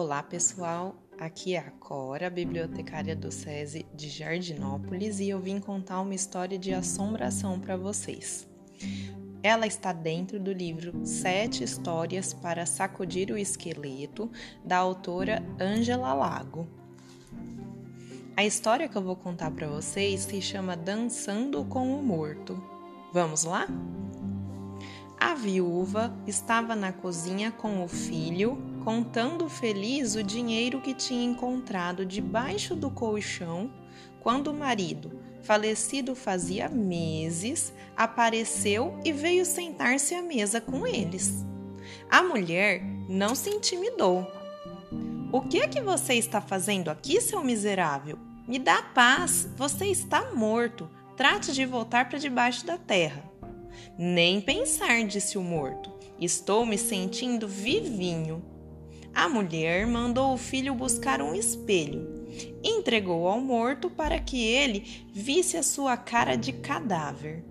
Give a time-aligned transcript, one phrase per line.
[0.00, 0.94] Olá, pessoal.
[1.18, 6.56] Aqui é a Cora, bibliotecária do SESI de Jardinópolis, e eu vim contar uma história
[6.56, 8.46] de assombração para vocês.
[9.42, 14.30] Ela está dentro do livro Sete Histórias para Sacudir o Esqueleto,
[14.64, 16.68] da autora Angela Lago.
[18.36, 22.62] A história que eu vou contar para vocês se chama Dançando com o Morto.
[23.12, 23.66] Vamos lá?
[25.20, 32.06] A viúva estava na cozinha com o filho, contando feliz o dinheiro que tinha encontrado
[32.06, 33.70] debaixo do colchão,
[34.18, 41.44] quando o marido, falecido fazia meses, apareceu e veio sentar-se à mesa com eles.
[42.08, 44.26] A mulher não se intimidou.
[45.30, 48.18] O que é que você está fazendo aqui, seu miserável?
[48.46, 50.88] Me dá paz, você está morto.
[51.14, 53.22] Trate de voltar para debaixo da terra.
[53.98, 55.92] Nem pensar, disse o morto.
[56.18, 58.56] Estou me sentindo vivinho.
[59.18, 62.24] A mulher mandou o filho buscar um espelho.
[62.62, 67.44] Entregou ao morto para que ele visse a sua cara de cadáver.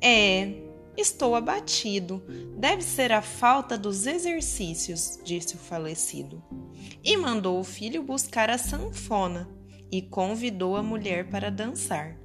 [0.00, 0.62] É,
[0.96, 2.22] estou abatido.
[2.56, 6.42] Deve ser a falta dos exercícios, disse o falecido.
[7.04, 9.46] E mandou o filho buscar a sanfona
[9.92, 12.16] e convidou a mulher para dançar.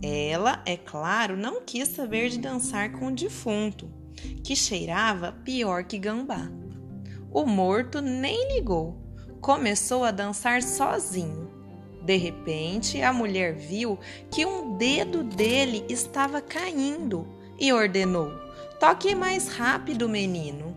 [0.00, 3.90] Ela, é claro, não quis saber de dançar com o defunto,
[4.44, 6.48] que cheirava pior que gambá.
[7.34, 8.96] O morto nem ligou,
[9.40, 11.50] começou a dançar sozinho.
[12.00, 13.98] De repente, a mulher viu
[14.30, 17.26] que um dedo dele estava caindo
[17.58, 18.30] e ordenou:
[18.78, 20.76] Toque mais rápido, menino.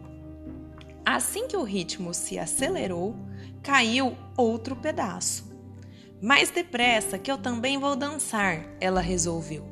[1.05, 3.15] Assim que o ritmo se acelerou,
[3.61, 5.55] caiu outro pedaço.
[6.19, 9.63] Mais depressa, que eu também vou dançar, ela resolveu.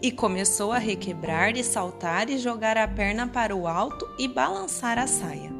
[0.00, 5.00] E começou a requebrar e saltar e jogar a perna para o alto e balançar
[5.00, 5.51] a saia.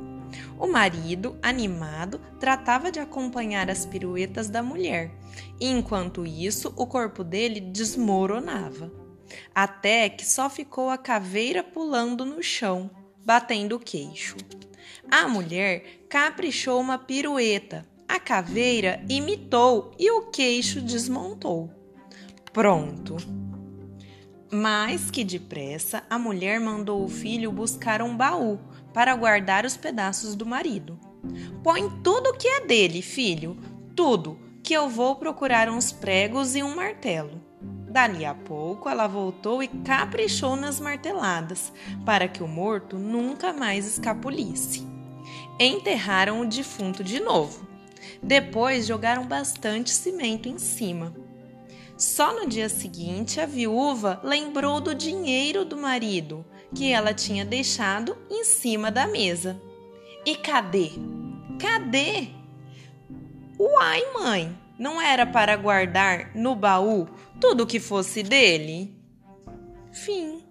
[0.63, 5.11] O marido, animado, tratava de acompanhar as piruetas da mulher,
[5.61, 8.93] e enquanto isso, o corpo dele desmoronava.
[9.53, 12.89] Até que só ficou a caveira pulando no chão,
[13.27, 14.37] batendo o queixo.
[15.11, 21.73] A mulher caprichou uma pirueta, a caveira imitou e o queixo desmontou.
[22.53, 23.17] Pronto.
[24.49, 28.61] Mais que depressa, a mulher mandou o filho buscar um baú
[28.93, 30.99] para guardar os pedaços do marido.
[31.63, 33.57] Põe tudo que é dele, filho,
[33.95, 37.41] tudo, que eu vou procurar uns pregos e um martelo.
[37.89, 41.73] Dali a pouco ela voltou e caprichou nas marteladas,
[42.05, 44.87] para que o morto nunca mais escapulisse.
[45.61, 47.73] Enterraram o defunto de novo
[48.23, 51.15] depois jogaram bastante cimento em cima.
[51.97, 56.45] Só no dia seguinte, a viúva lembrou do dinheiro do marido
[56.75, 59.61] que ela tinha deixado em cima da mesa.
[60.25, 60.91] E cadê?
[61.59, 62.29] Cadê?
[63.59, 67.09] Uai, mãe, não era para guardar no baú
[67.41, 68.97] tudo que fosse dele?
[69.93, 70.43] Fim.